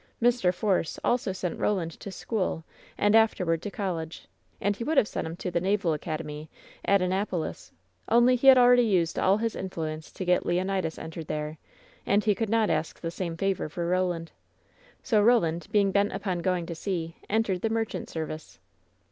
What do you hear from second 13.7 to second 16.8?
Roland. So Roland, being bent upon going to